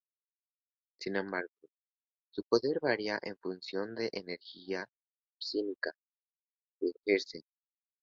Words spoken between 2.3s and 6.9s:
su poder varia en función de la energía psiónica que